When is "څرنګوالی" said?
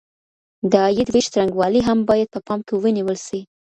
1.33-1.81